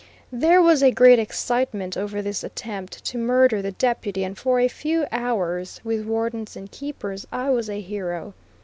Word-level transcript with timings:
There 0.31 0.63
was 0.63 0.81
a 0.81 0.89
great 0.89 1.19
excitement 1.19 1.95
over 1.95 2.23
this 2.23 2.43
attempt 2.43 3.05
to 3.05 3.19
murder 3.19 3.61
the 3.61 3.71
Deputy, 3.73 4.23
and 4.23 4.35
for 4.35 4.59
a 4.59 4.67
few 4.67 5.05
hours, 5.11 5.79
with 5.83 6.07
wardens 6.07 6.55
and 6.55 6.71
keepers, 6.71 7.27
I 7.31 7.51
was 7.51 7.69
a 7.69 7.79
hero. 7.81 8.33